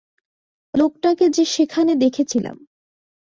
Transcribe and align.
লোকটাকে 0.73 1.25
সেখানে 1.47 1.95
দেখেছিলাম। 1.95 2.57